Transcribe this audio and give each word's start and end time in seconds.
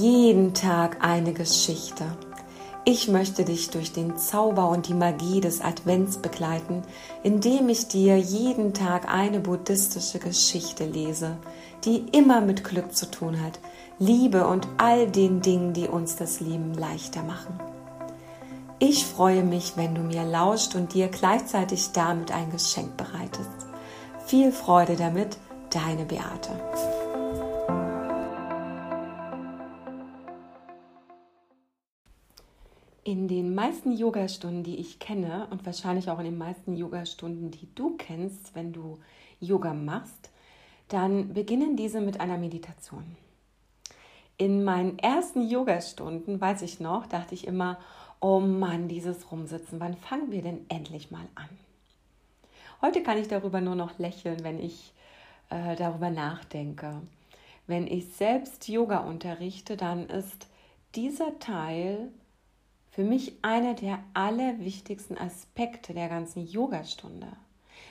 Jeden 0.00 0.54
Tag 0.54 0.98
eine 1.04 1.32
Geschichte. 1.32 2.04
Ich 2.84 3.08
möchte 3.08 3.44
dich 3.44 3.70
durch 3.70 3.92
den 3.92 4.16
Zauber 4.16 4.68
und 4.68 4.86
die 4.86 4.94
Magie 4.94 5.40
des 5.40 5.60
Advents 5.60 6.18
begleiten, 6.18 6.82
indem 7.24 7.68
ich 7.68 7.88
dir 7.88 8.16
jeden 8.16 8.74
Tag 8.74 9.12
eine 9.12 9.40
buddhistische 9.40 10.20
Geschichte 10.20 10.84
lese, 10.84 11.36
die 11.84 12.04
immer 12.12 12.40
mit 12.40 12.62
Glück 12.62 12.94
zu 12.94 13.10
tun 13.10 13.42
hat, 13.42 13.58
Liebe 13.98 14.46
und 14.46 14.68
all 14.76 15.08
den 15.08 15.42
Dingen, 15.42 15.72
die 15.72 15.88
uns 15.88 16.14
das 16.14 16.38
Leben 16.38 16.74
leichter 16.74 17.24
machen. 17.24 17.58
Ich 18.78 19.04
freue 19.04 19.42
mich, 19.42 19.72
wenn 19.76 19.96
du 19.96 20.02
mir 20.02 20.22
lauscht 20.22 20.76
und 20.76 20.94
dir 20.94 21.08
gleichzeitig 21.08 21.90
damit 21.90 22.30
ein 22.30 22.52
Geschenk 22.52 22.96
bereitest. 22.96 23.50
Viel 24.26 24.52
Freude 24.52 24.94
damit, 24.94 25.38
deine 25.70 26.04
Beate. 26.04 26.52
In 33.08 33.26
den 33.26 33.54
meisten 33.54 33.92
Yogastunden, 33.92 34.64
die 34.64 34.76
ich 34.76 34.98
kenne 34.98 35.46
und 35.50 35.64
wahrscheinlich 35.64 36.10
auch 36.10 36.18
in 36.18 36.26
den 36.26 36.36
meisten 36.36 36.76
Yogastunden, 36.76 37.50
die 37.50 37.66
du 37.74 37.96
kennst, 37.96 38.54
wenn 38.54 38.74
du 38.74 38.98
Yoga 39.40 39.72
machst, 39.72 40.28
dann 40.88 41.32
beginnen 41.32 41.74
diese 41.74 42.02
mit 42.02 42.20
einer 42.20 42.36
Meditation. 42.36 43.16
In 44.36 44.62
meinen 44.62 44.98
ersten 44.98 45.48
Yogastunden, 45.48 46.38
weiß 46.38 46.60
ich 46.60 46.80
noch, 46.80 47.06
dachte 47.06 47.34
ich 47.34 47.46
immer, 47.46 47.78
oh 48.20 48.40
Mann, 48.40 48.88
dieses 48.88 49.32
Rumsitzen, 49.32 49.80
wann 49.80 49.96
fangen 49.96 50.30
wir 50.30 50.42
denn 50.42 50.66
endlich 50.68 51.10
mal 51.10 51.24
an? 51.34 51.48
Heute 52.82 53.02
kann 53.02 53.16
ich 53.16 53.28
darüber 53.28 53.62
nur 53.62 53.74
noch 53.74 53.98
lächeln, 53.98 54.44
wenn 54.44 54.60
ich 54.60 54.92
äh, 55.48 55.76
darüber 55.76 56.10
nachdenke. 56.10 57.00
Wenn 57.66 57.86
ich 57.86 58.12
selbst 58.12 58.68
Yoga 58.68 58.98
unterrichte, 58.98 59.78
dann 59.78 60.10
ist 60.10 60.46
dieser 60.94 61.38
Teil 61.38 62.10
für 62.98 63.04
mich 63.04 63.38
einer 63.42 63.74
der 63.74 64.00
allerwichtigsten 64.12 65.16
Aspekte 65.16 65.94
der 65.94 66.08
ganzen 66.08 66.44
Yogastunde, 66.44 67.28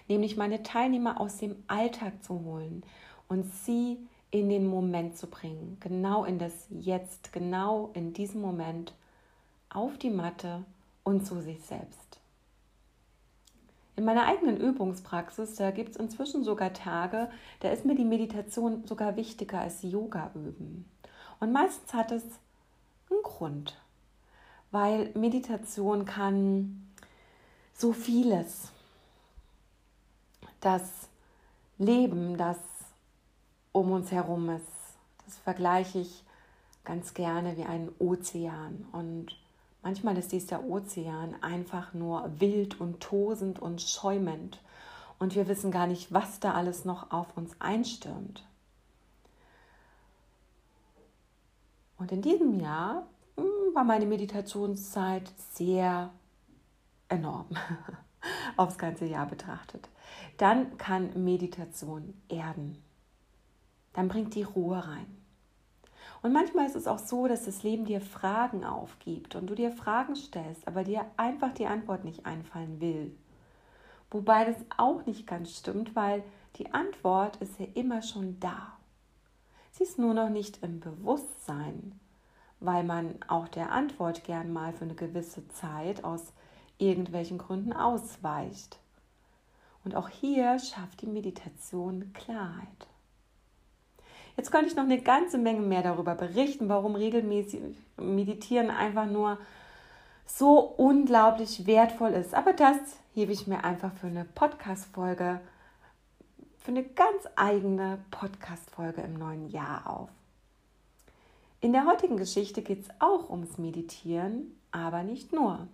nämlich 0.09 0.36
meine 0.36 0.64
Teilnehmer 0.64 1.22
aus 1.22 1.38
dem 1.38 1.64
Alltag 1.67 2.22
zu 2.25 2.44
holen 2.44 2.83
und 3.30 3.45
sie 3.45 3.99
in 4.31 4.49
den 4.49 4.67
Moment 4.67 5.17
zu 5.17 5.27
bringen, 5.27 5.77
genau 5.80 6.25
in 6.25 6.39
das 6.39 6.67
Jetzt, 6.69 7.31
genau 7.31 7.89
in 7.94 8.11
diesem 8.11 8.41
Moment 8.41 8.95
auf 9.69 9.97
die 9.97 10.09
Matte 10.09 10.66
und 11.05 11.25
zu 11.25 11.39
sich 11.39 11.61
selbst. 11.61 12.19
In 13.95 14.03
meiner 14.03 14.25
eigenen 14.25 14.58
Übungspraxis, 14.58 15.55
da 15.55 15.71
gibt 15.71 15.92
es 15.92 15.95
inzwischen 15.95 16.44
sogar 16.44 16.73
Tage, 16.73 17.30
da 17.61 17.69
ist 17.69 17.86
mir 17.86 17.95
die 17.95 18.03
Meditation 18.03 18.86
sogar 18.86 19.16
wichtiger 19.16 19.61
als 19.61 19.83
Yoga 19.83 20.31
üben. 20.36 20.83
Und 21.39 21.53
meistens 21.53 21.94
hat 21.94 22.11
es 22.11 22.23
einen 23.09 23.23
Grund, 23.23 23.80
weil 24.71 25.11
Meditation 25.13 26.05
kann 26.05 26.87
so 27.73 27.93
vieles. 27.93 28.71
Das 30.59 30.83
Leben, 31.77 32.37
das 32.37 32.57
um 33.71 33.91
uns 33.91 34.11
herum 34.11 34.49
ist, 34.49 34.65
das 35.25 35.37
vergleiche 35.37 35.99
ich 35.99 36.23
ganz 36.83 37.13
gerne 37.13 37.57
wie 37.57 37.65
einen 37.65 37.89
Ozean 37.99 38.85
und 38.91 39.35
Manchmal 39.87 40.17
ist 40.17 40.33
dieser 40.33 40.65
Ozean 40.65 41.41
einfach 41.41 41.93
nur 41.93 42.29
wild 42.41 42.81
und 42.81 42.99
tosend 42.99 43.59
und 43.59 43.81
schäumend 43.81 44.59
und 45.17 45.33
wir 45.33 45.47
wissen 45.47 45.71
gar 45.71 45.87
nicht, 45.87 46.11
was 46.11 46.41
da 46.41 46.55
alles 46.55 46.83
noch 46.83 47.11
auf 47.11 47.37
uns 47.37 47.55
einstürmt. 47.59 48.45
Und 51.97 52.11
in 52.11 52.21
diesem 52.21 52.59
Jahr 52.59 53.08
war 53.77 53.83
meine 53.83 54.08
Meditationszeit 54.08 55.32
sehr 55.54 56.10
enorm 57.10 57.45
aufs 58.58 58.80
ganze 58.80 59.05
Jahr 59.05 59.27
betrachtet. 59.27 59.88
Dann 60.38 60.80
kann 60.80 61.23
Meditation 61.23 62.20
erden. 62.27 62.83
Dann 63.93 64.08
bringt 64.08 64.33
die 64.33 64.42
Ruhe 64.42 64.83
rein. 64.83 65.05
Und 66.23 66.33
manchmal 66.33 66.66
ist 66.66 66.76
es 66.76 66.87
auch 66.87 66.98
so, 66.98 67.27
dass 67.27 67.45
das 67.45 67.61
Leben 67.61 67.86
dir 67.86 68.02
Fragen 68.02 68.66
aufgibt 68.66 69.36
und 69.36 69.45
du 69.45 69.54
dir 69.54 69.71
Fragen 69.71 70.16
stellst, 70.16 70.67
aber 70.67 70.83
dir 70.83 71.05
einfach 71.16 71.54
die 71.54 71.67
Antwort 71.67 72.04
nicht 72.04 72.26
einfallen 72.26 72.82
will. 72.82 73.16
Wobei 74.10 74.45
das 74.45 74.58
auch 74.77 75.05
nicht 75.05 75.27
ganz 75.27 75.55
stimmt, 75.55 75.95
weil 75.95 76.23
die 76.55 76.73
Antwort 76.73 77.36
ist 77.37 77.60
ja 77.60 77.67
immer 77.76 78.02
schon 78.02 78.39
da. 78.39 78.73
Sie 79.70 79.83
ist 79.83 79.99
nur 79.99 80.16
noch 80.16 80.30
nicht 80.30 80.64
im 80.64 80.80
Bewusstsein, 80.80 81.99
weil 82.59 82.83
man 82.83 83.15
auch 83.27 83.47
der 83.47 83.71
Antwort 83.71 84.23
gern 84.23 84.51
mal 84.51 84.73
für 84.73 84.85
eine 84.85 84.95
gewisse 84.95 85.47
Zeit 85.49 86.03
aus 86.03 86.33
irgendwelchen 86.77 87.37
Gründen 87.37 87.73
ausweicht. 87.73 88.77
Und 89.83 89.95
auch 89.95 90.09
hier 90.09 90.59
schafft 90.59 91.01
die 91.01 91.07
Meditation 91.07 92.11
Klarheit. 92.13 92.87
Jetzt 94.35 94.51
könnte 94.51 94.67
ich 94.67 94.75
noch 94.75 94.83
eine 94.83 95.01
ganze 95.01 95.37
Menge 95.37 95.61
mehr 95.61 95.81
darüber 95.81 96.13
berichten, 96.13 96.69
warum 96.69 96.95
regelmäßig 96.95 97.61
Meditieren 97.97 98.69
einfach 98.69 99.07
nur 99.07 99.39
so 100.27 100.59
unglaublich 100.59 101.65
wertvoll 101.65 102.11
ist. 102.11 102.35
Aber 102.35 102.53
das 102.53 102.77
hebe 103.13 103.31
ich 103.31 103.47
mir 103.47 103.63
einfach 103.63 103.91
für 103.93 104.07
eine 104.07 104.25
Podcast-Folge, 104.25 105.41
für 106.59 106.71
eine 106.71 106.83
ganz 106.83 107.23
eigene 107.35 107.97
Podcast-Folge 108.11 109.01
im 109.01 109.17
neuen 109.17 109.49
Jahr 109.49 109.89
auf. 109.89 110.09
In 111.59 111.73
der 111.73 111.87
heutigen 111.87 112.17
Geschichte 112.17 112.61
geht 112.61 112.83
es 112.83 112.89
auch 112.99 113.31
ums 113.31 113.57
Meditieren, 113.57 114.55
aber 114.71 115.01
nicht 115.01 115.33
nur. 115.33 115.67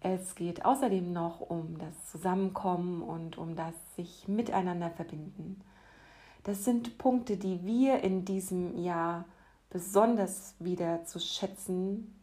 Es 0.00 0.36
geht 0.36 0.64
außerdem 0.64 1.12
noch 1.12 1.40
um 1.40 1.78
das 1.78 2.10
Zusammenkommen 2.10 3.02
und 3.02 3.36
um 3.38 3.56
das 3.56 3.74
sich 3.96 4.28
miteinander 4.28 4.90
verbinden. 4.90 5.60
Das 6.44 6.64
sind 6.64 6.96
Punkte, 6.96 7.36
die 7.36 7.64
wir 7.64 8.04
in 8.04 8.24
diesem 8.24 8.78
Jahr 8.78 9.24
besonders 9.68 10.54
wieder 10.60 11.04
zu 11.04 11.18
schätzen 11.18 12.14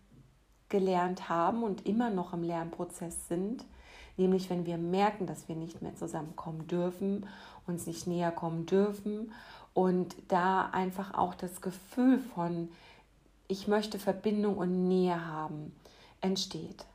gelernt 0.69 1.27
haben 1.27 1.61
und 1.61 1.85
immer 1.85 2.09
noch 2.09 2.33
im 2.33 2.43
Lernprozess 2.43 3.27
sind. 3.27 3.65
Nämlich 4.15 4.49
wenn 4.49 4.65
wir 4.65 4.77
merken, 4.77 5.27
dass 5.27 5.49
wir 5.49 5.57
nicht 5.57 5.81
mehr 5.81 5.95
zusammenkommen 5.95 6.67
dürfen, 6.67 7.27
uns 7.67 7.87
nicht 7.87 8.07
näher 8.07 8.31
kommen 8.31 8.65
dürfen 8.65 9.31
und 9.73 10.15
da 10.27 10.69
einfach 10.71 11.13
auch 11.13 11.35
das 11.35 11.61
Gefühl 11.61 12.19
von, 12.19 12.69
ich 13.47 13.67
möchte 13.67 13.99
Verbindung 13.99 14.57
und 14.57 14.87
Nähe 14.87 15.25
haben, 15.25 15.75
entsteht. 16.21 16.85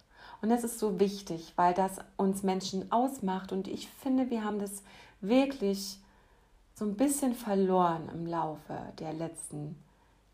Und 0.42 0.48
das 0.48 0.64
ist 0.64 0.78
so 0.78 0.98
wichtig, 0.98 1.52
weil 1.56 1.74
das 1.74 1.98
uns 2.16 2.42
Menschen 2.42 2.90
ausmacht 2.90 3.52
und 3.52 3.68
ich 3.68 3.88
finde, 3.88 4.30
wir 4.30 4.44
haben 4.44 4.58
das 4.58 4.82
wirklich 5.20 5.98
so 6.74 6.86
ein 6.86 6.96
bisschen 6.96 7.34
verloren 7.34 8.08
im 8.14 8.26
Laufe 8.26 8.78
der 8.98 9.12
letzten 9.12 9.76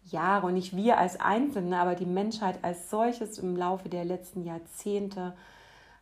Jahre. 0.04 0.46
Und 0.46 0.54
nicht 0.54 0.76
wir 0.76 0.98
als 0.98 1.18
Einzelne, 1.18 1.78
aber 1.80 1.96
die 1.96 2.06
Menschheit 2.06 2.62
als 2.62 2.88
solches 2.88 3.38
im 3.38 3.56
Laufe 3.56 3.88
der 3.88 4.04
letzten 4.04 4.44
Jahrzehnte 4.44 5.34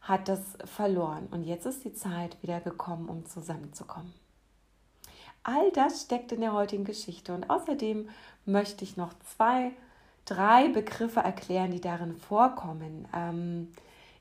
hat 0.02 0.28
das 0.28 0.58
verloren. 0.66 1.28
Und 1.30 1.44
jetzt 1.44 1.64
ist 1.64 1.84
die 1.84 1.94
Zeit 1.94 2.36
wieder 2.42 2.60
gekommen, 2.60 3.08
um 3.08 3.24
zusammenzukommen. 3.24 4.12
All 5.44 5.70
das 5.72 6.02
steckt 6.02 6.32
in 6.32 6.40
der 6.40 6.54
heutigen 6.54 6.84
Geschichte. 6.84 7.34
Und 7.34 7.50
außerdem 7.50 8.08
möchte 8.46 8.82
ich 8.82 8.96
noch 8.96 9.12
zwei, 9.36 9.72
drei 10.24 10.68
Begriffe 10.68 11.20
erklären, 11.20 11.70
die 11.70 11.80
darin 11.80 12.16
vorkommen. 12.16 13.06
Ähm, 13.14 13.72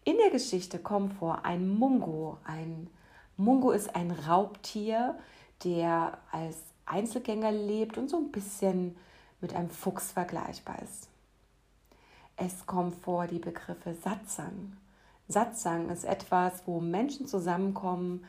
in 0.04 0.18
der 0.18 0.30
Geschichte 0.30 0.80
kommt 0.80 1.14
vor 1.14 1.46
ein 1.46 1.68
Mungo. 1.70 2.38
Ein 2.44 2.90
Mungo 3.38 3.72
ist 3.72 3.96
ein 3.96 4.12
Raubtier, 4.12 5.18
der 5.64 6.18
als 6.32 6.58
Einzelgänger 6.86 7.54
lebt 7.54 7.98
und 7.98 8.10
so 8.10 8.18
ein 8.18 8.32
bisschen 8.32 8.98
mit 9.40 9.56
einem 9.56 9.70
Fuchs 9.70 10.12
vergleichbar 10.12 10.82
ist. 10.82 11.08
Es 12.36 12.66
kommen 12.66 12.92
vor 12.92 13.28
die 13.28 13.40
Begriffe 13.40 13.94
Satsang. 13.94 14.76
Satsang 15.30 15.90
ist 15.90 16.04
etwas, 16.04 16.64
wo 16.66 16.82
Menschen 16.82 17.28
zusammenkommen, 17.28 18.26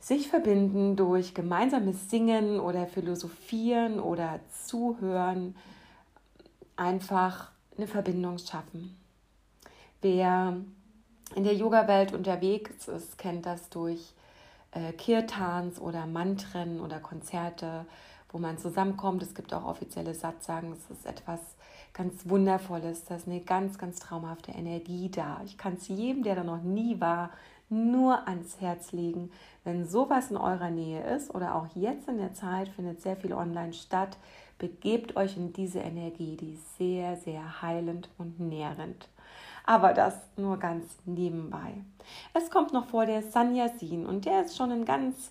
sich 0.00 0.28
verbinden 0.28 0.96
durch 0.96 1.34
gemeinsames 1.34 2.10
Singen 2.10 2.58
oder 2.58 2.86
Philosophieren 2.86 4.00
oder 4.00 4.40
Zuhören, 4.64 5.54
einfach 6.76 7.50
eine 7.76 7.86
Verbindung 7.86 8.38
schaffen. 8.38 8.96
Wer 10.00 10.56
in 11.34 11.44
der 11.44 11.54
Yoga-Welt 11.54 12.14
unterwegs 12.14 12.88
ist, 12.88 13.18
kennt 13.18 13.44
das 13.44 13.68
durch 13.68 14.14
äh, 14.72 14.92
Kirtans 14.92 15.78
oder 15.78 16.06
Mantren 16.06 16.80
oder 16.80 16.98
Konzerte, 16.98 17.84
wo 18.30 18.38
man 18.38 18.58
zusammenkommt. 18.58 19.22
Es 19.22 19.34
gibt 19.34 19.52
auch 19.52 19.66
offizielle 19.66 20.14
Satzsagen. 20.14 20.72
Es 20.72 20.90
ist 20.90 21.04
etwas 21.04 21.40
ganz 21.92 22.28
Wundervolles. 22.28 23.04
Da 23.04 23.16
ist 23.16 23.28
eine 23.28 23.40
ganz, 23.40 23.78
ganz 23.78 23.98
traumhafte 23.98 24.52
Energie 24.52 25.10
da. 25.10 25.42
Ich 25.44 25.58
kann 25.58 25.74
es 25.74 25.88
jedem, 25.88 26.22
der 26.22 26.36
da 26.36 26.44
noch 26.44 26.62
nie 26.62 27.00
war, 27.00 27.30
nur 27.70 28.26
ans 28.28 28.60
Herz 28.60 28.92
legen. 28.92 29.30
Wenn 29.64 29.86
sowas 29.86 30.30
in 30.30 30.36
eurer 30.36 30.70
Nähe 30.70 31.02
ist 31.14 31.34
oder 31.34 31.54
auch 31.54 31.66
jetzt 31.74 32.08
in 32.08 32.18
der 32.18 32.34
Zeit 32.34 32.68
findet 32.68 33.00
sehr 33.00 33.16
viel 33.16 33.32
online 33.32 33.72
statt. 33.72 34.18
Begebt 34.58 35.16
euch 35.16 35.36
in 35.36 35.52
diese 35.52 35.78
Energie, 35.78 36.36
die 36.36 36.52
ist 36.52 36.76
sehr, 36.76 37.16
sehr 37.16 37.62
heilend 37.62 38.10
und 38.18 38.38
nährend. 38.40 39.08
Aber 39.64 39.94
das 39.94 40.14
nur 40.36 40.58
ganz 40.58 40.84
nebenbei. 41.06 41.72
Es 42.34 42.50
kommt 42.50 42.72
noch 42.72 42.86
vor 42.86 43.06
der 43.06 43.22
Sanyasin 43.22 44.04
und 44.04 44.24
der 44.24 44.42
ist 44.44 44.56
schon 44.56 44.70
in 44.70 44.84
ganz 44.84 45.30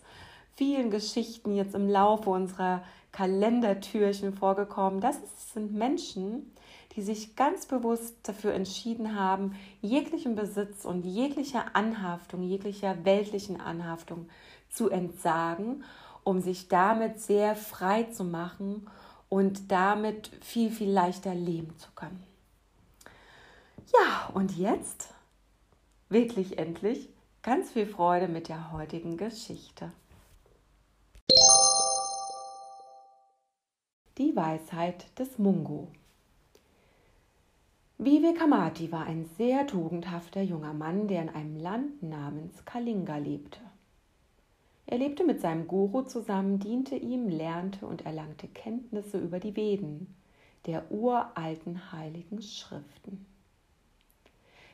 vielen 0.56 0.90
Geschichten 0.92 1.54
jetzt 1.54 1.76
im 1.76 1.90
Laufe 1.90 2.30
unserer 2.30 2.82
Kalendertürchen 3.12 4.34
vorgekommen. 4.34 5.02
Das 5.02 5.18
sind 5.54 5.74
Menschen, 5.74 6.52
die 6.96 7.02
sich 7.02 7.36
ganz 7.36 7.66
bewusst 7.66 8.16
dafür 8.24 8.54
entschieden 8.54 9.16
haben, 9.16 9.56
jeglichen 9.82 10.36
Besitz 10.36 10.86
und 10.86 11.06
jeglicher 11.06 11.76
Anhaftung, 11.76 12.44
jeglicher 12.44 13.06
weltlichen 13.06 13.62
Anhaftung 13.62 14.28
zu 14.70 14.90
entsagen, 14.90 15.84
um 16.24 16.42
sich 16.42 16.68
damit 16.68 17.20
sehr 17.20 17.56
frei 17.56 18.04
zu 18.04 18.24
machen 18.24 18.88
und 19.30 19.72
damit 19.72 20.32
viel, 20.42 20.72
viel 20.72 20.90
leichter 20.90 21.36
leben 21.36 21.78
zu 21.78 21.90
können. 21.96 22.24
Ja, 23.94 24.30
und 24.34 24.58
jetzt 24.58 25.14
wirklich 26.10 26.58
endlich 26.58 27.10
ganz 27.42 27.72
viel 27.72 27.86
Freude 27.86 28.28
mit 28.28 28.50
der 28.50 28.72
heutigen 28.72 29.18
Geschichte. 29.18 29.92
Die 34.18 34.36
Weisheit 34.36 35.18
des 35.18 35.38
Mungo. 35.38 35.88
Vivekamati 38.02 38.94
war 38.94 39.08
ein 39.08 39.26
sehr 39.38 39.68
tugendhafter 39.68 40.42
junger 40.42 40.72
Mann, 40.72 41.10
der 41.10 41.22
in 41.22 41.28
einem 41.28 41.58
Land 41.58 42.02
namens 42.02 42.64
Kalinga 42.64 43.18
lebte. 43.18 43.60
Er 44.86 45.00
lebte 45.00 45.26
mit 45.26 45.42
seinem 45.42 45.68
Guru 45.68 46.04
zusammen, 46.04 46.60
diente 46.60 46.96
ihm, 46.96 47.28
lernte 47.28 47.86
und 47.86 48.06
erlangte 48.06 48.48
Kenntnisse 48.48 49.20
über 49.20 49.42
die 49.42 49.58
Veden, 49.58 50.16
der 50.66 50.90
uralten 50.90 51.92
heiligen 51.92 52.42
Schriften. 52.42 53.26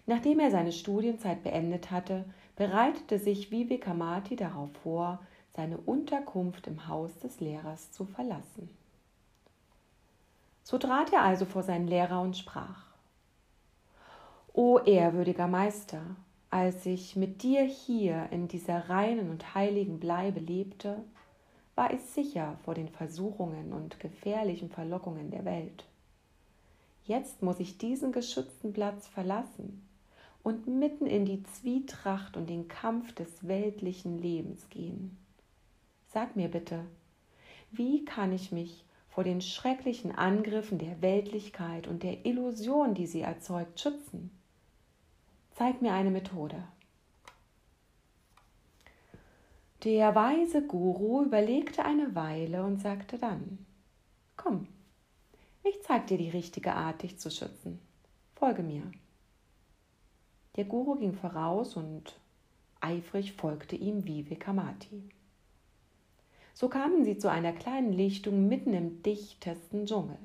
Nachdem 0.05 0.39
er 0.39 0.51
seine 0.51 0.71
Studienzeit 0.71 1.41
beendet 1.41 1.89
hatte, 1.89 2.25
bereitete 2.55 3.17
sich 3.17 3.49
Vivekamati 3.49 4.35
darauf 4.35 4.69
vor, 4.83 5.17
seine 5.55 5.77
Unterkunft 5.79 6.67
im 6.67 6.87
Haus 6.87 7.17
des 7.17 7.39
Lehrers 7.39 7.91
zu 7.91 8.05
verlassen. 8.05 8.69
So 10.61 10.77
trat 10.77 11.11
er 11.11 11.23
also 11.23 11.45
vor 11.45 11.63
seinen 11.63 11.87
Lehrer 11.87 12.21
und 12.21 12.37
sprach 12.37 12.84
O 14.57 14.79
ehrwürdiger 14.79 15.49
Meister, 15.49 16.15
als 16.49 16.85
ich 16.85 17.17
mit 17.17 17.43
dir 17.43 17.63
hier 17.63 18.29
in 18.31 18.47
dieser 18.47 18.89
reinen 18.89 19.29
und 19.29 19.53
heiligen 19.53 19.99
Bleibe 19.99 20.39
lebte, 20.39 21.03
war 21.75 21.93
ich 21.93 21.99
sicher 21.99 22.57
vor 22.63 22.73
den 22.73 22.87
Versuchungen 22.87 23.73
und 23.73 23.99
gefährlichen 23.99 24.69
Verlockungen 24.69 25.29
der 25.29 25.43
Welt. 25.43 25.83
Jetzt 27.03 27.41
muss 27.41 27.59
ich 27.59 27.77
diesen 27.77 28.13
geschützten 28.13 28.71
Platz 28.71 29.07
verlassen 29.07 29.85
und 30.41 30.67
mitten 30.67 31.05
in 31.05 31.25
die 31.25 31.43
Zwietracht 31.43 32.37
und 32.37 32.49
den 32.49 32.69
Kampf 32.69 33.13
des 33.13 33.49
weltlichen 33.49 34.19
Lebens 34.19 34.69
gehen. 34.69 35.17
Sag 36.13 36.37
mir 36.37 36.47
bitte, 36.47 36.85
wie 37.71 38.05
kann 38.05 38.31
ich 38.31 38.53
mich 38.53 38.85
vor 39.09 39.25
den 39.25 39.41
schrecklichen 39.41 40.13
Angriffen 40.13 40.77
der 40.77 41.01
Weltlichkeit 41.01 41.89
und 41.89 42.03
der 42.03 42.25
Illusion, 42.25 42.93
die 42.93 43.07
sie 43.07 43.19
erzeugt, 43.19 43.81
schützen? 43.81 44.31
Zeig 45.55 45.81
mir 45.81 45.93
eine 45.93 46.11
Methode. 46.11 46.61
Der 49.85 50.13
weise 50.13 50.61
Guru 50.61 51.23
überlegte 51.23 51.85
eine 51.85 52.13
Weile 52.13 52.65
und 52.65 52.81
sagte 52.81 53.17
dann, 53.17 53.65
Komm, 54.35 54.67
ich 55.63 55.81
zeig 55.83 56.07
dir 56.07 56.17
die 56.17 56.29
richtige 56.29 56.73
Art, 56.73 57.03
dich 57.03 57.19
zu 57.19 57.31
schützen. 57.31 57.79
Folge 58.35 58.63
mir. 58.63 58.83
Der 60.57 60.65
Guru 60.65 60.95
ging 60.95 61.13
voraus 61.13 61.77
und 61.77 62.19
eifrig 62.81 63.31
folgte 63.31 63.77
ihm 63.77 64.05
Vivekamati. 64.05 65.09
So 66.53 66.67
kamen 66.67 67.05
sie 67.05 67.17
zu 67.17 67.31
einer 67.31 67.53
kleinen 67.53 67.93
Lichtung 67.93 68.49
mitten 68.49 68.73
im 68.73 69.01
dichtesten 69.03 69.85
Dschungel. 69.85 70.19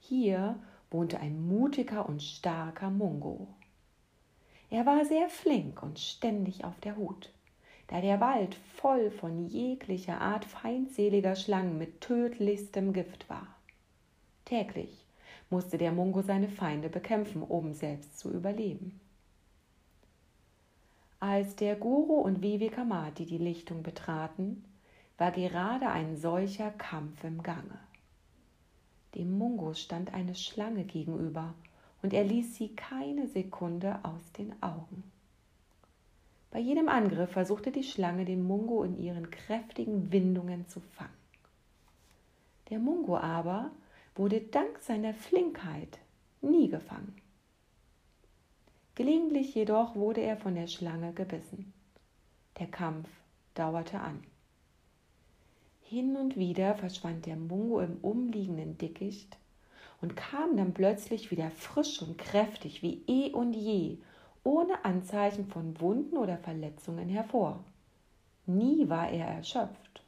Hier 0.00 0.62
wohnte 0.90 1.18
ein 1.18 1.46
mutiger 1.46 2.06
und 2.06 2.22
starker 2.22 2.90
Mungo. 2.90 3.48
Er 4.74 4.86
war 4.86 5.04
sehr 5.04 5.28
flink 5.28 5.84
und 5.84 6.00
ständig 6.00 6.64
auf 6.64 6.80
der 6.80 6.96
Hut, 6.96 7.32
da 7.86 8.00
der 8.00 8.20
Wald 8.20 8.56
voll 8.74 9.12
von 9.12 9.46
jeglicher 9.46 10.20
Art 10.20 10.44
feindseliger 10.44 11.36
Schlangen 11.36 11.78
mit 11.78 12.00
tödlichstem 12.00 12.92
Gift 12.92 13.30
war. 13.30 13.46
Täglich 14.44 15.06
musste 15.48 15.78
der 15.78 15.92
Mungo 15.92 16.22
seine 16.22 16.48
Feinde 16.48 16.88
bekämpfen, 16.88 17.44
um 17.44 17.72
selbst 17.72 18.18
zu 18.18 18.32
überleben. 18.32 18.98
Als 21.20 21.54
der 21.54 21.76
Guru 21.76 22.14
und 22.14 22.42
Vivekamati 22.42 23.26
die 23.26 23.38
Lichtung 23.38 23.84
betraten, 23.84 24.64
war 25.18 25.30
gerade 25.30 25.88
ein 25.88 26.16
solcher 26.16 26.72
Kampf 26.72 27.22
im 27.22 27.44
Gange. 27.44 27.78
Dem 29.14 29.38
Mungo 29.38 29.72
stand 29.74 30.12
eine 30.12 30.34
Schlange 30.34 30.82
gegenüber 30.82 31.54
und 32.04 32.12
er 32.12 32.22
ließ 32.22 32.56
sie 32.56 32.68
keine 32.76 33.26
Sekunde 33.28 33.98
aus 34.02 34.30
den 34.32 34.52
Augen. 34.62 35.04
Bei 36.50 36.58
jedem 36.58 36.90
Angriff 36.90 37.30
versuchte 37.30 37.72
die 37.72 37.82
Schlange 37.82 38.26
den 38.26 38.46
Mungo 38.46 38.84
in 38.84 39.02
ihren 39.02 39.30
kräftigen 39.30 40.12
Windungen 40.12 40.68
zu 40.68 40.80
fangen. 40.80 41.16
Der 42.68 42.78
Mungo 42.78 43.16
aber 43.16 43.70
wurde 44.16 44.42
dank 44.42 44.80
seiner 44.80 45.14
Flinkheit 45.14 45.98
nie 46.42 46.68
gefangen. 46.68 47.16
Gelegentlich 48.96 49.54
jedoch 49.54 49.94
wurde 49.94 50.20
er 50.20 50.36
von 50.36 50.56
der 50.56 50.66
Schlange 50.66 51.14
gebissen. 51.14 51.72
Der 52.58 52.66
Kampf 52.66 53.08
dauerte 53.54 53.98
an. 53.98 54.22
Hin 55.80 56.16
und 56.16 56.36
wieder 56.36 56.74
verschwand 56.74 57.24
der 57.24 57.36
Mungo 57.36 57.80
im 57.80 57.96
umliegenden 58.02 58.76
Dickicht 58.76 59.38
und 60.04 60.16
kam 60.16 60.58
dann 60.58 60.74
plötzlich 60.74 61.30
wieder 61.30 61.50
frisch 61.50 62.02
und 62.02 62.18
kräftig 62.18 62.82
wie 62.82 63.02
eh 63.06 63.32
und 63.32 63.54
je, 63.54 63.96
ohne 64.42 64.84
Anzeichen 64.84 65.46
von 65.46 65.80
Wunden 65.80 66.18
oder 66.18 66.36
Verletzungen 66.36 67.08
hervor. 67.08 67.64
Nie 68.44 68.86
war 68.90 69.08
er 69.08 69.28
erschöpft. 69.28 70.04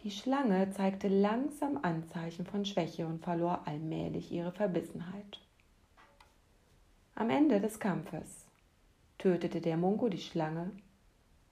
Die 0.00 0.10
Schlange 0.10 0.68
zeigte 0.72 1.08
langsam 1.08 1.78
Anzeichen 1.80 2.44
von 2.44 2.66
Schwäche 2.66 3.06
und 3.06 3.24
verlor 3.24 3.62
allmählich 3.64 4.30
ihre 4.30 4.52
Verbissenheit. 4.52 5.40
Am 7.14 7.30
Ende 7.30 7.62
des 7.62 7.80
Kampfes 7.80 8.44
tötete 9.16 9.62
der 9.62 9.78
Mungo 9.78 10.10
die 10.10 10.18
Schlange 10.18 10.70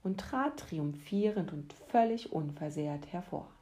und 0.02 0.20
trat 0.20 0.58
triumphierend 0.58 1.54
und 1.54 1.72
völlig 1.88 2.32
unversehrt 2.32 3.10
hervor. 3.14 3.55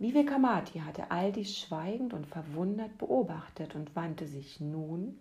Vivekamati 0.00 0.80
hatte 0.80 1.10
all 1.10 1.30
dies 1.30 1.58
schweigend 1.58 2.14
und 2.14 2.26
verwundert 2.26 2.96
beobachtet 2.96 3.74
und 3.74 3.94
wandte 3.94 4.26
sich 4.26 4.58
nun, 4.58 5.18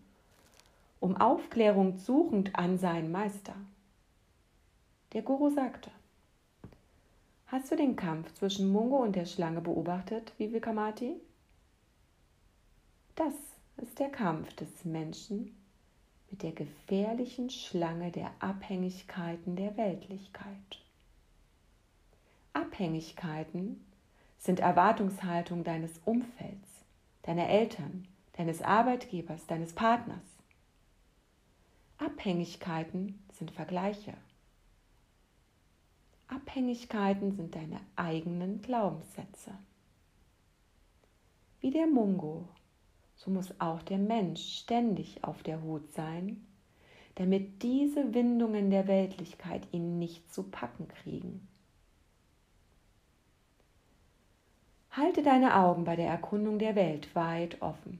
um 1.01 1.17
Aufklärung 1.17 1.97
suchend, 1.97 2.55
an 2.55 2.77
seinen 2.77 3.11
Meister. 3.11 3.53
Der 5.11 5.21
Guru 5.21 5.49
sagte, 5.49 5.91
Hast 7.47 7.69
du 7.71 7.75
den 7.75 7.97
Kampf 7.97 8.33
zwischen 8.35 8.71
Mungo 8.71 9.03
und 9.03 9.17
der 9.17 9.25
Schlange 9.25 9.59
beobachtet, 9.59 10.31
Vivekamati? 10.37 11.19
Das 13.15 13.33
ist 13.81 13.99
der 13.99 14.09
Kampf 14.09 14.53
des 14.53 14.85
Menschen 14.85 15.57
mit 16.31 16.41
der 16.41 16.53
gefährlichen 16.53 17.49
Schlange 17.49 18.11
der 18.11 18.31
Abhängigkeiten 18.39 19.57
der 19.57 19.75
Weltlichkeit. 19.75 20.79
Abhängigkeiten 22.53 23.83
sind 24.39 24.61
Erwartungshaltungen 24.61 25.63
deines 25.63 25.99
Umfelds, 26.05 26.69
deiner 27.23 27.49
Eltern, 27.49 28.07
deines 28.33 28.61
Arbeitgebers, 28.61 29.45
deines 29.45 29.73
Partners. 29.73 30.23
Abhängigkeiten 31.97 33.21
sind 33.33 33.51
Vergleiche. 33.51 34.13
Abhängigkeiten 36.29 37.33
sind 37.35 37.53
deine 37.53 37.81
eigenen 37.97 38.61
Glaubenssätze. 38.61 39.51
Wie 41.59 41.71
der 41.71 41.87
Mungo, 41.87 42.47
so 43.17 43.29
muss 43.31 43.53
auch 43.59 43.81
der 43.81 43.97
Mensch 43.97 44.59
ständig 44.59 45.21
auf 45.25 45.43
der 45.43 45.61
Hut 45.61 45.91
sein, 45.91 46.47
damit 47.15 47.61
diese 47.61 48.13
Windungen 48.13 48.69
der 48.69 48.87
Weltlichkeit 48.87 49.67
ihn 49.73 49.99
nicht 49.99 50.31
zu 50.31 50.43
packen 50.43 50.87
kriegen. 50.87 51.48
Halte 54.91 55.21
deine 55.21 55.55
Augen 55.55 55.83
bei 55.83 55.95
der 55.95 56.09
Erkundung 56.09 56.57
der 56.57 56.75
Welt 56.75 57.13
weit 57.15 57.61
offen. 57.61 57.99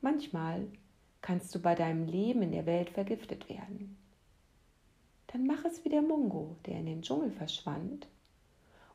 Manchmal 0.00 0.66
kannst 1.20 1.52
du 1.54 1.58
bei 1.58 1.74
deinem 1.74 2.06
Leben 2.06 2.42
in 2.42 2.52
der 2.52 2.64
Welt 2.64 2.90
vergiftet 2.90 3.48
werden. 3.48 3.96
Dann 5.26 5.46
mach 5.46 5.64
es 5.64 5.84
wie 5.84 5.88
der 5.88 6.02
Mungo, 6.02 6.56
der 6.66 6.78
in 6.78 6.86
den 6.86 7.02
Dschungel 7.02 7.32
verschwand 7.32 8.06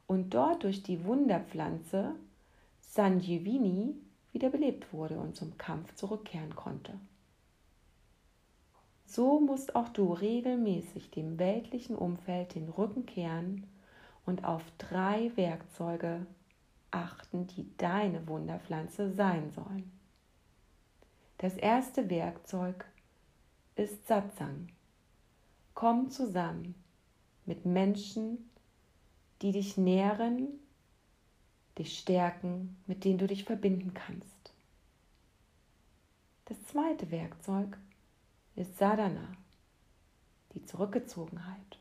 und 0.07 0.33
dort 0.33 0.63
durch 0.63 0.83
die 0.83 1.03
Wunderpflanze 1.03 2.15
Sanjivini 2.79 3.95
wiederbelebt 4.31 4.93
wurde 4.93 5.19
und 5.19 5.35
zum 5.35 5.57
Kampf 5.57 5.93
zurückkehren 5.95 6.55
konnte. 6.55 6.93
So 9.05 9.41
musst 9.41 9.75
auch 9.75 9.89
du 9.89 10.13
regelmäßig 10.13 11.11
dem 11.11 11.37
weltlichen 11.37 11.97
Umfeld 11.97 12.55
den 12.55 12.69
Rücken 12.69 13.05
kehren 13.05 13.67
und 14.25 14.45
auf 14.45 14.63
drei 14.77 15.31
Werkzeuge 15.35 16.25
achten, 16.91 17.47
die 17.47 17.75
deine 17.77 18.27
Wunderpflanze 18.27 19.11
sein 19.11 19.51
sollen. 19.51 19.91
Das 21.37 21.55
erste 21.55 22.09
Werkzeug 22.09 22.85
ist 23.75 24.07
Satsang. 24.07 24.67
Komm 25.73 26.11
zusammen 26.11 26.75
mit 27.45 27.65
Menschen, 27.65 28.49
die 29.41 29.51
dich 29.51 29.77
nähren, 29.77 30.47
dich 31.77 31.97
stärken, 31.97 32.77
mit 32.85 33.03
denen 33.05 33.17
du 33.17 33.27
dich 33.27 33.43
verbinden 33.45 33.93
kannst. 33.93 34.53
Das 36.45 36.63
zweite 36.65 37.09
Werkzeug 37.09 37.77
ist 38.55 38.77
Sadhana, 38.77 39.31
die 40.53 40.63
Zurückgezogenheit, 40.65 41.79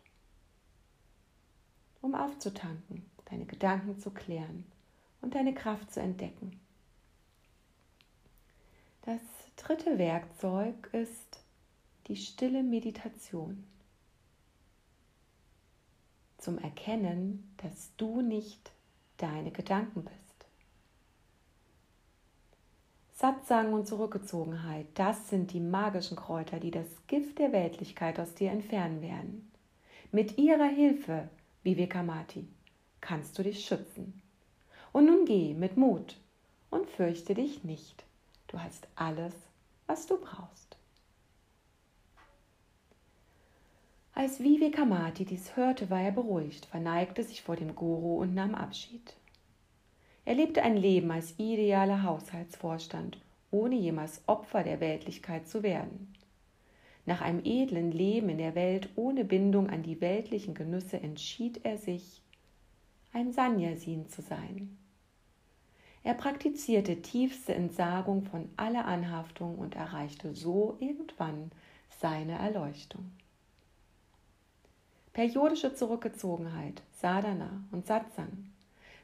um 2.01 2.15
aufzutanken, 2.15 3.05
deine 3.27 3.45
Gedanken 3.45 3.99
zu 3.99 4.11
klären 4.11 4.65
und 5.21 5.35
deine 5.35 5.55
Kraft 5.55 5.93
zu 5.93 6.01
entdecken. 6.01 6.61
Das 9.03 9.21
dritte 9.57 9.99
Werkzeug 9.99 10.91
ist 10.93 11.43
die 12.07 12.17
stille 12.17 12.63
Meditation 12.63 13.65
zum 16.39 16.59
Erkennen, 16.59 17.55
dass 17.59 17.95
du 17.97 18.23
nicht 18.23 18.73
deine 19.19 19.51
Gedanken 19.51 20.05
bist. 20.05 20.17
Satsang 23.13 23.75
und 23.75 23.87
Zurückgezogenheit, 23.87 24.87
das 24.95 25.29
sind 25.29 25.53
die 25.53 25.61
magischen 25.61 26.17
Kräuter, 26.17 26.59
die 26.59 26.71
das 26.71 26.87
Gift 27.07 27.39
der 27.39 27.53
Weltlichkeit 27.53 28.19
aus 28.19 28.35
dir 28.35 28.51
entfernen 28.51 29.03
werden. 29.03 29.51
Mit 30.11 30.39
ihrer 30.39 30.69
Hilfe, 30.69 31.29
Vivekamati, 31.63 32.49
kannst 33.03 33.39
du 33.39 33.43
dich 33.43 33.65
schützen. 33.65 34.23
Und 34.93 35.07
nun 35.07 35.25
geh 35.25 35.55
mit 35.55 35.77
Mut 35.77 36.17
und 36.71 36.89
fürchte 36.89 37.35
dich 37.35 37.65
nicht. 37.65 38.05
Du 38.49 38.61
hast 38.61 38.89
alles, 38.97 39.35
was 39.87 40.07
du 40.07 40.17
brauchst. 40.17 40.77
Als 44.13 44.41
Vivekamati 44.41 45.25
dies 45.25 45.57
hörte, 45.57 45.89
war 45.89 46.03
er 46.03 46.13
beruhigt, 46.13 46.67
verneigte 46.67 47.23
sich 47.23 47.43
vor 47.43 47.57
dem 47.57 47.75
Guru 47.75 48.21
und 48.21 48.35
nahm 48.35 48.55
Abschied. 48.55 49.15
Er 50.25 50.35
lebte 50.35 50.63
ein 50.63 50.77
Leben 50.77 51.11
als 51.11 51.39
idealer 51.39 52.03
Haushaltsvorstand, 52.03 53.19
ohne 53.51 53.77
jemals 53.77 54.23
Opfer 54.27 54.63
der 54.63 54.81
Weltlichkeit 54.81 55.49
zu 55.49 55.63
werden. 55.63 56.13
Nach 57.07 57.21
einem 57.21 57.41
edlen 57.45 57.93
Leben 57.93 58.29
in 58.29 58.39
der 58.39 58.55
Welt 58.55 58.91
ohne 58.95 59.25
Bindung 59.25 59.71
an 59.71 59.83
die 59.83 60.01
weltlichen 60.01 60.55
Genüsse 60.55 61.01
entschied 61.01 61.65
er 61.65 61.79
sich, 61.79 62.21
ein 63.13 63.33
Sanyasin 63.33 64.09
zu 64.09 64.23
sein. 64.23 64.79
Er 66.03 66.15
praktizierte 66.15 67.03
tiefste 67.03 67.55
Entsagung 67.55 68.25
von 68.25 68.49
aller 68.57 68.87
Anhaftung 68.87 69.59
und 69.59 69.77
erreichte 69.77 70.35
so 70.35 70.77
irgendwann 70.81 71.51
seine 72.01 72.39
Erleuchtung. 72.39 73.11
Periodische 75.13 75.75
Zurückgezogenheit, 75.75 76.83
Sadhana 76.93 77.65
und 77.73 77.87
Satsang 77.87 78.51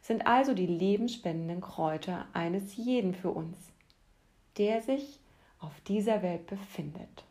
sind 0.01 0.27
also 0.27 0.55
die 0.55 0.67
lebensspendenden 0.67 1.61
Kräuter 1.61 2.27
eines 2.33 2.77
jeden 2.77 3.15
für 3.15 3.31
uns, 3.31 3.57
der 4.57 4.81
sich 4.81 5.19
auf 5.59 5.79
dieser 5.83 6.23
Welt 6.23 6.47
befindet. 6.47 7.25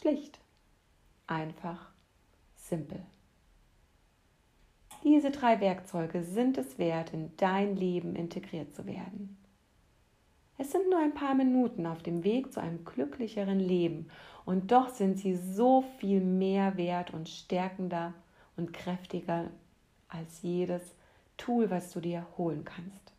Schlicht, 0.00 0.38
einfach, 1.26 1.90
simpel. 2.56 3.02
Diese 5.02 5.30
drei 5.30 5.60
Werkzeuge 5.60 6.22
sind 6.22 6.58
es 6.58 6.78
wert, 6.78 7.14
in 7.14 7.34
dein 7.36 7.74
Leben 7.74 8.14
integriert 8.14 8.74
zu 8.74 8.86
werden. 8.86 9.38
Es 10.58 10.72
sind 10.72 10.90
nur 10.90 10.98
ein 10.98 11.14
paar 11.14 11.34
Minuten 11.34 11.86
auf 11.86 12.02
dem 12.02 12.22
Weg 12.22 12.52
zu 12.52 12.60
einem 12.60 12.84
glücklicheren 12.84 13.60
Leben 13.60 14.10
und 14.44 14.70
doch 14.72 14.90
sind 14.90 15.18
sie 15.18 15.34
so 15.34 15.84
viel 15.98 16.20
mehr 16.20 16.76
wert 16.76 17.14
und 17.14 17.30
stärkender 17.30 18.12
und 18.58 18.74
kräftiger 18.74 19.50
als 20.08 20.42
jedes 20.42 20.82
Tool, 21.38 21.70
was 21.70 21.92
du 21.92 22.00
dir 22.00 22.26
holen 22.36 22.64
kannst. 22.64 23.12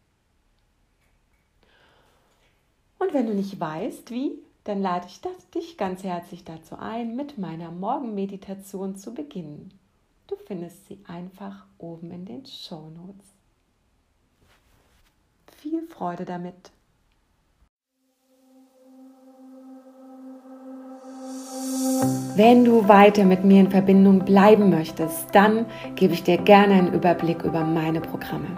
Und 3.00 3.16
wenn 3.16 3.26
du 3.26 3.34
nicht 3.34 3.60
weißt, 3.60 4.12
wie, 4.12 4.34
dann 4.64 4.80
lade 4.80 5.08
ich 5.08 5.20
dich 5.56 5.78
ganz 5.78 6.04
herzlich 6.04 6.44
dazu 6.44 6.78
ein, 6.78 7.16
mit 7.16 7.40
meiner 7.40 7.72
Morgenmeditation 7.72 8.96
zu 8.96 9.16
beginnen. 9.16 9.74
Du 10.32 10.38
findest 10.38 10.88
sie 10.88 10.98
einfach 11.10 11.66
oben 11.78 12.10
in 12.12 12.24
den 12.24 12.46
Show 12.46 12.90
Notes. 12.90 13.26
Viel 15.58 15.86
Freude 15.88 16.24
damit! 16.24 16.72
Wenn 22.38 22.64
du 22.64 22.88
weiter 22.88 23.26
mit 23.26 23.44
mir 23.44 23.60
in 23.60 23.72
Verbindung 23.72 24.20
bleiben 24.24 24.70
möchtest, 24.70 25.36
dann 25.36 25.66
gebe 25.96 26.14
ich 26.14 26.24
dir 26.24 26.38
gerne 26.38 26.76
einen 26.76 26.94
Überblick 26.94 27.44
über 27.44 27.66
meine 27.66 28.00
Programme. 28.00 28.56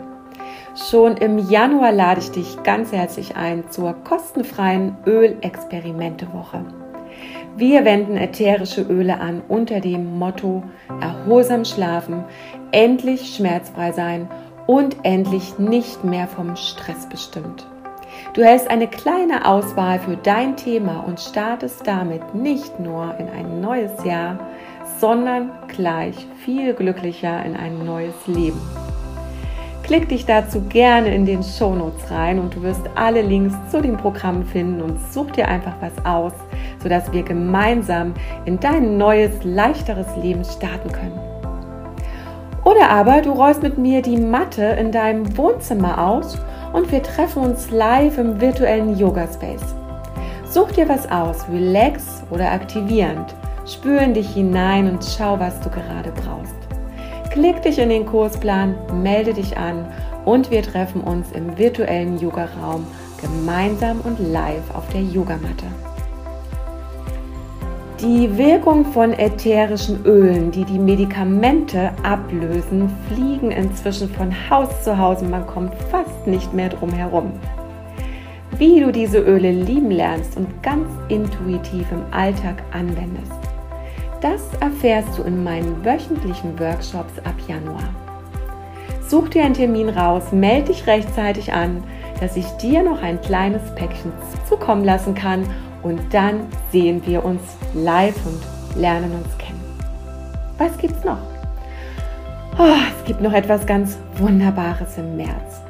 Schon 0.75 1.17
im 1.17 1.39
Januar 1.39 1.91
lade 1.91 2.19
ich 2.19 2.29
dich 2.29 2.61
ganz 2.61 2.91
herzlich 2.91 3.35
ein 3.35 3.71
zur 3.71 3.93
kostenfreien 3.93 4.95
Ölexperimente-Woche. 5.07 6.82
Wir 7.55 7.85
wenden 7.85 8.17
ätherische 8.17 8.81
Öle 8.81 9.19
an 9.19 9.43
unter 9.47 9.79
dem 9.79 10.17
Motto 10.17 10.63
erholsam 10.99 11.65
schlafen, 11.65 12.23
endlich 12.71 13.35
schmerzfrei 13.35 13.91
sein 13.91 14.27
und 14.65 14.97
endlich 15.03 15.59
nicht 15.59 16.03
mehr 16.03 16.27
vom 16.27 16.55
Stress 16.55 17.07
bestimmt. 17.07 17.67
Du 18.33 18.43
hältst 18.43 18.69
eine 18.71 18.87
kleine 18.87 19.47
Auswahl 19.47 19.99
für 19.99 20.17
dein 20.17 20.57
Thema 20.57 21.03
und 21.05 21.19
startest 21.19 21.85
damit 21.85 22.33
nicht 22.33 22.79
nur 22.79 23.15
in 23.19 23.29
ein 23.29 23.61
neues 23.61 24.03
Jahr, 24.03 24.39
sondern 24.99 25.51
gleich 25.67 26.15
viel 26.43 26.73
glücklicher 26.73 27.45
in 27.45 27.55
ein 27.55 27.85
neues 27.85 28.15
Leben. 28.25 28.82
Klick 29.83 30.07
dich 30.07 30.25
dazu 30.25 30.61
gerne 30.61 31.13
in 31.13 31.25
den 31.25 31.43
Shownotes 31.43 32.09
rein 32.09 32.39
und 32.39 32.55
du 32.55 32.63
wirst 32.63 32.81
alle 32.95 33.21
Links 33.21 33.53
zu 33.69 33.81
dem 33.81 33.97
Programm 33.97 34.45
finden 34.45 34.81
und 34.81 34.97
such 35.11 35.31
dir 35.31 35.49
einfach 35.49 35.75
was 35.81 36.05
aus, 36.05 36.31
sodass 36.81 37.11
wir 37.11 37.23
gemeinsam 37.23 38.13
in 38.45 38.59
dein 38.61 38.97
neues, 38.97 39.43
leichteres 39.43 40.07
Leben 40.15 40.45
starten 40.45 40.89
können. 40.89 41.19
Oder 42.63 42.89
aber 42.89 43.21
du 43.21 43.31
rollst 43.31 43.61
mit 43.61 43.77
mir 43.77 44.01
die 44.01 44.15
Matte 44.15 44.63
in 44.63 44.93
deinem 44.93 45.37
Wohnzimmer 45.37 46.01
aus 46.01 46.37
und 46.71 46.89
wir 46.89 47.03
treffen 47.03 47.43
uns 47.43 47.69
live 47.69 48.17
im 48.17 48.39
virtuellen 48.39 48.97
Yoga 48.97 49.27
Space. 49.27 49.75
Such 50.45 50.71
dir 50.71 50.87
was 50.87 51.11
aus, 51.11 51.45
relax 51.51 52.23
oder 52.31 52.51
aktivierend. 52.51 53.35
Spür 53.65 53.99
in 53.99 54.13
dich 54.13 54.29
hinein 54.29 54.89
und 54.89 55.03
schau, 55.03 55.39
was 55.39 55.59
du 55.59 55.69
gerade 55.69 56.11
brauchst. 56.11 56.62
Klick 57.33 57.63
dich 57.63 57.79
in 57.79 57.89
den 57.89 58.05
Kursplan, 58.05 58.75
melde 59.01 59.33
dich 59.33 59.57
an 59.57 59.87
und 60.23 60.51
wir 60.51 60.61
treffen 60.61 61.01
uns 61.01 61.31
im 61.31 61.57
virtuellen 61.57 62.19
Yoga-Raum 62.19 62.85
gemeinsam 63.19 64.01
und 64.01 64.19
live 64.19 64.69
auf 64.75 64.87
der 64.89 65.01
Yogamatte. 65.01 65.65
Die 67.99 68.37
Wirkung 68.37 68.85
von 68.85 69.13
ätherischen 69.13 70.05
Ölen, 70.05 70.51
die 70.51 70.63
die 70.63 70.77
Medikamente 70.77 71.89
ablösen, 72.03 72.87
fliegen 73.07 73.49
inzwischen 73.49 74.09
von 74.09 74.31
Haus 74.51 74.83
zu 74.83 74.95
Haus 74.95 75.23
und 75.23 75.31
man 75.31 75.47
kommt 75.47 75.73
fast 75.89 76.27
nicht 76.27 76.53
mehr 76.53 76.69
drum 76.69 76.91
herum. 76.91 77.31
Wie 78.59 78.79
du 78.79 78.91
diese 78.91 79.17
Öle 79.17 79.49
lieben 79.49 79.89
lernst 79.89 80.37
und 80.37 80.61
ganz 80.61 80.87
intuitiv 81.09 81.91
im 81.91 82.03
Alltag 82.11 82.61
anwendest, 82.71 83.42
das 84.23 84.41
erfährst 84.61 85.17
du 85.17 85.23
in 85.23 85.43
meinen 85.43 85.83
wöchentlichen 85.83 86.57
Workshops 86.57 87.19
ab 87.25 87.35
Januar. 87.45 87.93
Such 89.05 89.29
dir 89.29 89.43
einen 89.43 89.53
Termin 89.53 89.89
raus, 89.89 90.31
melde 90.31 90.67
dich 90.67 90.87
rechtzeitig 90.87 91.51
an, 91.51 91.83
dass 92.21 92.37
ich 92.37 92.47
dir 92.61 92.83
noch 92.83 93.01
ein 93.01 93.19
kleines 93.19 93.61
Päckchen 93.75 94.13
zukommen 94.47 94.85
lassen 94.85 95.13
kann 95.13 95.43
und 95.83 96.01
dann 96.13 96.47
sehen 96.71 97.01
wir 97.05 97.25
uns 97.25 97.41
live 97.73 98.15
und 98.25 98.79
lernen 98.79 99.11
uns 99.11 99.37
kennen. 99.37 99.61
Was 100.57 100.77
gibt's 100.77 101.03
noch? 101.03 101.17
Oh, 102.57 102.77
es 102.97 103.05
gibt 103.05 103.19
noch 103.19 103.33
etwas 103.33 103.65
ganz 103.65 103.97
Wunderbares 104.17 104.97
im 104.97 105.17
März. 105.17 105.61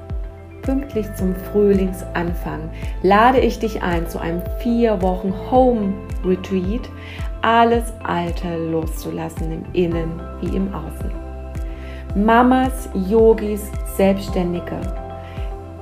Pünktlich 0.61 1.07
zum 1.15 1.35
Frühlingsanfang 1.35 2.69
lade 3.01 3.39
ich 3.39 3.59
dich 3.59 3.81
ein 3.81 4.07
zu 4.07 4.19
einem 4.19 4.43
vier 4.59 5.01
Wochen 5.01 5.33
Home 5.49 5.93
Retreat, 6.23 6.87
alles 7.43 7.83
Alte 8.03 8.57
loszulassen 8.71 9.51
im 9.51 9.65
Innen 9.73 10.21
wie 10.41 10.55
im 10.55 10.73
Außen. 10.73 11.11
Mamas, 12.15 12.89
Yogis, 13.09 13.69
Selbstständige. 13.97 14.79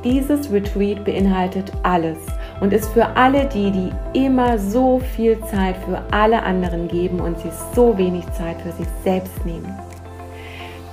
Dieses 0.04 0.52
Retreat 0.52 1.06
beinhaltet 1.06 1.72
alles 1.84 2.18
und 2.62 2.74
ist 2.74 2.90
für 2.90 3.06
alle 3.16 3.46
die, 3.46 3.72
die 3.72 4.20
immer 4.26 4.58
so 4.58 5.00
viel 5.16 5.40
Zeit 5.46 5.76
für 5.86 6.02
alle 6.12 6.42
anderen 6.42 6.88
geben 6.88 7.20
und 7.20 7.38
sich 7.38 7.52
so 7.76 7.96
wenig 7.98 8.26
Zeit 8.32 8.60
für 8.62 8.72
sich 8.72 8.88
selbst 9.04 9.46
nehmen. 9.46 9.72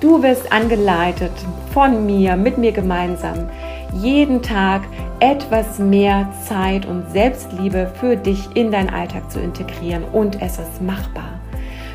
Du 0.00 0.22
wirst 0.22 0.52
angeleitet 0.52 1.32
von 1.72 2.04
mir, 2.04 2.36
mit 2.36 2.58
mir 2.58 2.72
gemeinsam, 2.72 3.48
jeden 3.92 4.42
Tag 4.42 4.82
etwas 5.20 5.78
mehr 5.78 6.28
Zeit 6.46 6.86
und 6.86 7.10
Selbstliebe 7.10 7.90
für 8.00 8.16
dich 8.16 8.48
in 8.54 8.70
deinen 8.70 8.90
Alltag 8.90 9.30
zu 9.30 9.40
integrieren 9.40 10.04
und 10.04 10.40
es 10.40 10.58
ist 10.58 10.80
machbar. 10.82 11.40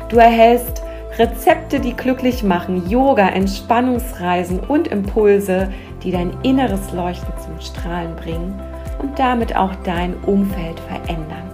Du 0.08 0.16
erhältst 0.16 0.82
Rezepte, 1.18 1.78
die 1.78 1.94
glücklich 1.94 2.42
machen, 2.42 2.88
Yoga, 2.88 3.28
Entspannungsreisen 3.28 4.60
und 4.60 4.88
Impulse, 4.88 5.72
die 6.02 6.10
dein 6.10 6.36
inneres 6.42 6.92
Leuchten 6.92 7.32
zum 7.42 7.60
Strahlen 7.60 8.16
bringen 8.16 8.60
und 9.00 9.18
damit 9.18 9.54
auch 9.56 9.74
dein 9.84 10.14
Umfeld 10.24 10.80
verändern. 10.80 11.50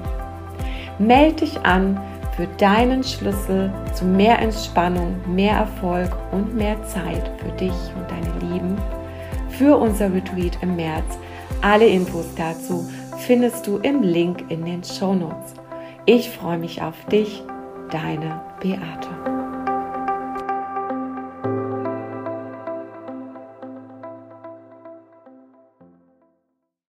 Meld 0.99 1.40
dich 1.40 1.61
an 1.64 2.00
für 2.37 2.47
deinen 2.59 3.04
Schlüssel 3.04 3.70
zu 3.92 4.04
mehr 4.04 4.38
Entspannung, 4.38 5.16
mehr 5.26 5.56
Erfolg 5.56 6.11
und 6.32 6.56
mehr 6.56 6.82
Zeit 6.85 7.30
für 7.38 7.52
dich 7.52 7.75
und 7.97 8.11
deine 8.11 8.52
Lieben 8.52 8.76
für 9.61 9.76
unser 9.76 10.11
Retreat 10.11 10.57
im 10.62 10.76
März. 10.76 11.19
Alle 11.61 11.87
Infos 11.87 12.25
dazu 12.35 12.88
findest 13.19 13.67
du 13.67 13.76
im 13.76 14.00
Link 14.02 14.50
in 14.50 14.64
den 14.64 14.83
Show 14.83 15.12
Notes. 15.12 15.52
Ich 16.07 16.31
freue 16.31 16.57
mich 16.57 16.81
auf 16.81 16.95
dich, 17.12 17.43
deine 17.90 18.40
Beate. 18.62 19.29